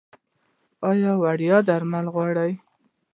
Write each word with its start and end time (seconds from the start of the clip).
ایا 0.89 1.11
وړیا 1.21 1.57
درمل 1.67 2.05
غواړئ؟ 2.13 2.51